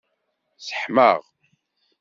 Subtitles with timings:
[0.57, 1.19] Sseḥmaɣ.